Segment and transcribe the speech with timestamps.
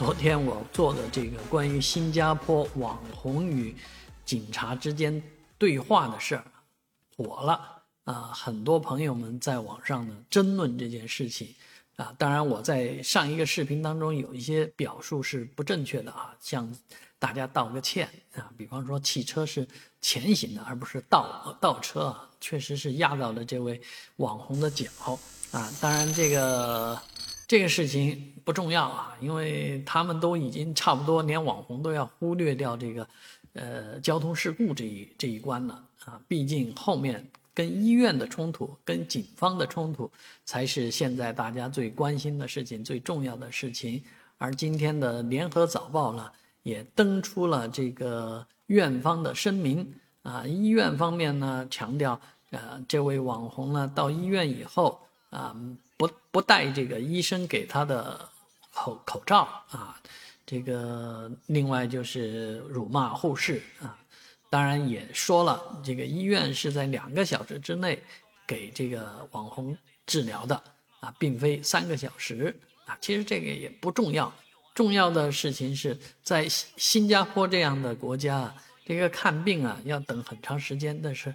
[0.00, 3.76] 昨天我做的这个关于新加坡网红与
[4.24, 5.22] 警察之间
[5.58, 6.44] 对话的事儿
[7.14, 8.32] 火了啊！
[8.32, 11.54] 很多朋友们在网上呢争论这件事情
[11.96, 12.14] 啊。
[12.16, 16.74] 当然，我在上一个视频当中有一些表述是不正确的啊，向
[17.18, 18.50] 大家道个歉啊。
[18.56, 19.68] 比方说，汽车是
[20.00, 23.78] 前行的，而不是倒倒车啊，确实是压到了这位
[24.16, 24.88] 网红的脚
[25.50, 25.70] 啊。
[25.78, 26.98] 当然，这个。
[27.50, 33.08] 这个事情不重要啊，因为他们都已经差不多，连网红都要忽略掉这个，
[33.54, 36.20] 呃，交通事故这一这一关了啊。
[36.28, 40.08] 毕竟后面跟医院的冲突、跟警方的冲突，
[40.44, 44.00] 才是现在大家最关心的事情、最重要的事情。
[44.38, 46.30] 而今天的联合早报呢，
[46.62, 50.46] 也登出了这个院方的声明啊。
[50.46, 55.56] 医院方面呢，强调，呃，这位网红呢，到医院以后啊。
[55.96, 58.26] 不不戴这个医生给他的
[58.72, 60.00] 口口罩啊，
[60.46, 63.98] 这个另外就是辱骂护士啊，
[64.48, 68.02] 当然也说了，这个医院是在两个小时之内
[68.46, 70.56] 给这个网红治疗的
[71.00, 72.96] 啊，并非三个小时啊。
[72.98, 74.32] 其实这个也不重要，
[74.74, 78.54] 重要的事情是在新新加坡这样的国家啊，
[78.86, 81.28] 这个看病啊要等很长时间，但是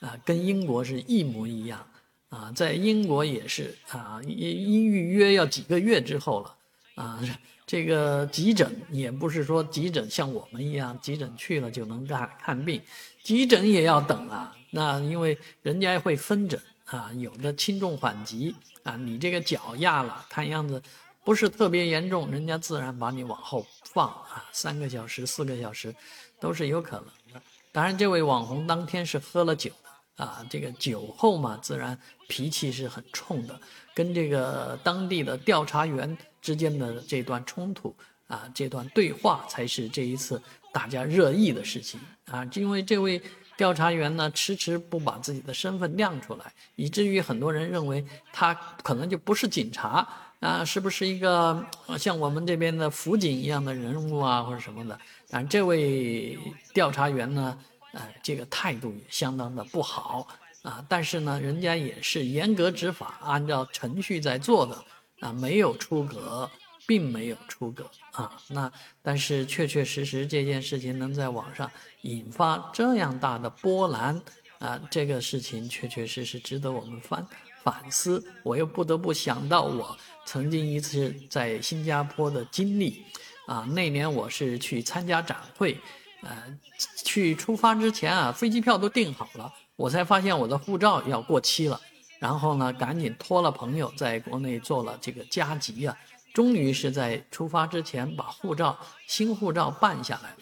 [0.00, 1.86] 啊，跟英国是一模一样。
[2.28, 6.54] 啊，在英国也是啊，一一预约要几个月之后了
[6.94, 7.20] 啊。
[7.66, 12.80] 这个急诊也不是说急诊像我们一样，急诊去了就能看看病，
[13.22, 14.56] 急诊也要等啊。
[14.70, 18.54] 那因为人家会分诊啊，有的轻重缓急
[18.84, 18.96] 啊。
[18.96, 20.82] 你这个脚压了，看样子
[21.24, 25.94] 不是特别严重，人家自然把你往后放啊，三个小时、四个小时
[26.40, 27.42] 都是有可能的。
[27.70, 29.70] 当然，这位网红当天是喝了酒。
[30.18, 31.96] 啊，这个酒后嘛，自然
[32.28, 33.58] 脾气是很冲的，
[33.94, 37.94] 跟这个当地的调查员之间的这段冲突
[38.26, 42.44] 啊，这段对话才是这一次大家热议的事情啊。
[42.54, 43.22] 因为这位
[43.56, 48.52] 调查员呢，迟迟不把自己的身份亮出来，以至于很多人认为他
[48.82, 50.04] 可能就不是警察
[50.40, 51.64] 啊，是不是一个
[51.96, 54.98] 像我们这边的辅警一样的人物啊，或者什么的？
[55.30, 56.36] 啊，这位
[56.74, 57.56] 调查员呢？
[57.92, 60.28] 哎，这个态度也相当的不好
[60.62, 60.84] 啊！
[60.88, 64.84] 但是呢，人家也是严格执法，按照程序在做的
[65.20, 66.50] 啊，没有出格，
[66.86, 68.36] 并没有出格啊。
[68.48, 71.70] 那但是确确实实这件事情能在网上
[72.02, 74.20] 引发这样大的波澜
[74.58, 77.26] 啊，这个事情确确实实值得我们反
[77.62, 78.22] 反思。
[78.42, 83.02] 我又不得不想到我曾经一次在新加坡的经历
[83.46, 85.80] 啊，那年我是去参加展会。
[86.22, 86.58] 呃，
[87.04, 91.80] 去出发之前啊，飞机票都订好了，我才发现我的护照要过期了。
[92.18, 95.96] 然后呢，赶紧托了朋友在国内做了这个加急啊，
[96.34, 98.76] 终于是在出发之前把护照
[99.06, 100.36] 新护照办下来了。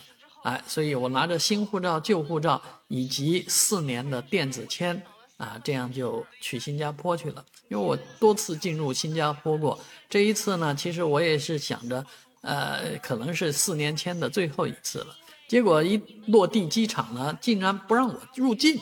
[0.44, 5.02] 哎，所以我拿着新护照、旧护照以及四年的电子签
[5.36, 7.44] 啊，这样就去新加坡去了。
[7.68, 9.78] 因为我多次进入新加坡过，
[10.08, 12.06] 这一次呢，其实我也是想着，
[12.40, 15.14] 呃，可能是四年签的最后一次了。
[15.48, 18.78] 结果一落地机场呢，竟然不让我入境，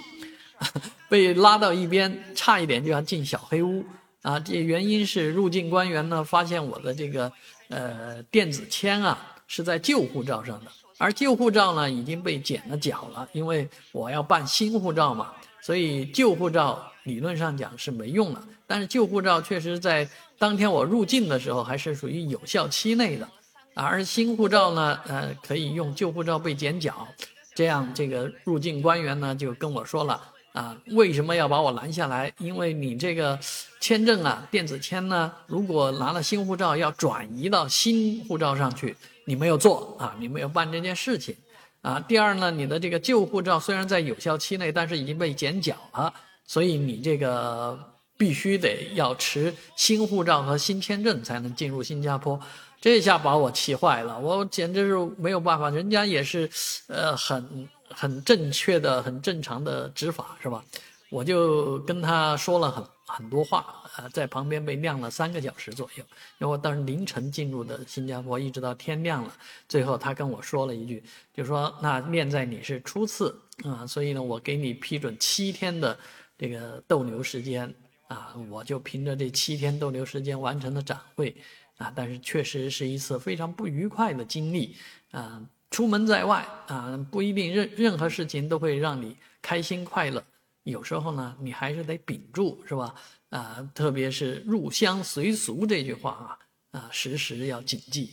[1.10, 3.84] 被拉到一边，差一点就要进小黑屋
[4.22, 4.40] 啊！
[4.40, 7.30] 这原因是入境官员呢发现我的这个
[7.68, 18.42] 呃电子签啊是在旧护照上的，而旧护照呢已经被剪了角了，因为我要办新护照嘛，所以旧护照理论上讲是没用了。
[18.66, 20.08] 但是旧护照确实在
[20.38, 23.28] 当天我入境的时候还是属于有效期内的。
[23.74, 27.06] 而新护照呢，呃，可以用旧护照被剪角，
[27.54, 30.20] 这样这个入境官员呢就跟我说了
[30.52, 32.32] 啊，为什么要把我拦下来？
[32.38, 33.38] 因为你这个
[33.80, 41.34] 签证啊，电子签呢，如果拿了新护照要转移到新护照上去，你没有做啊，你没有办这件事情
[41.82, 41.98] 啊。
[41.98, 46.14] 第二呢，你的这个旧护照虽然在有效期内，但是已经被剪角了，
[46.46, 47.76] 所以你这个
[48.16, 52.40] 必须得要持新护照和新签证才能进入新加坡。
[52.84, 55.70] 这下把我气坏了，我简直是没有办法。
[55.70, 56.46] 人家也是，
[56.86, 60.62] 呃，很很正确的、很正常的执法，是吧？
[61.08, 66.04] 我就跟他说了很很多话，呃，在旁边被晾了三个小时左右。
[66.38, 69.32] 因为我当时凌晨进入的新加坡，一直到天亮了。
[69.66, 71.02] 最后他跟我说了一句，
[71.32, 73.34] 就说：“那念在你是初次
[73.64, 75.98] 啊，所以呢，我给你批准七天的
[76.36, 77.74] 这个逗留时间
[78.08, 81.34] 啊。”我就凭着这七天逗留时间完成了展会。
[81.76, 84.76] 啊，但是确实是一次非常不愉快的经历，
[85.10, 90.24] 啊，出门在外啊，不一定任任何事情都会让你开心快乐，
[90.62, 92.94] 有时候呢，你还是得屏住，是吧？
[93.30, 96.38] 啊，特别是入乡随俗这句话
[96.70, 98.10] 啊，啊，时时要谨记。